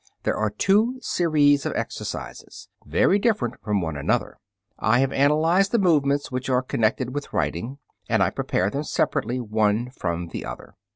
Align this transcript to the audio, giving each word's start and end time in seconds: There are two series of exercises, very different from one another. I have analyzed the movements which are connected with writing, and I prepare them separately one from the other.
There 0.23 0.35
are 0.35 0.49
two 0.49 0.97
series 0.99 1.63
of 1.63 1.75
exercises, 1.75 2.67
very 2.87 3.19
different 3.19 3.61
from 3.61 3.81
one 3.81 3.95
another. 3.95 4.39
I 4.79 4.97
have 4.97 5.11
analyzed 5.13 5.71
the 5.71 5.77
movements 5.77 6.31
which 6.31 6.49
are 6.49 6.63
connected 6.63 7.13
with 7.13 7.31
writing, 7.31 7.77
and 8.09 8.23
I 8.23 8.31
prepare 8.31 8.71
them 8.71 8.83
separately 8.83 9.39
one 9.39 9.91
from 9.91 10.29
the 10.29 10.43
other. 10.43 10.73